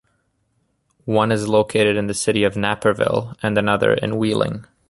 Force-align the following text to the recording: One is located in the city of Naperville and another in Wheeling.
One 1.05 1.31
is 1.31 1.47
located 1.47 1.95
in 1.95 2.07
the 2.07 2.15
city 2.15 2.43
of 2.43 2.57
Naperville 2.57 3.35
and 3.43 3.55
another 3.55 3.93
in 3.93 4.17
Wheeling. 4.17 4.65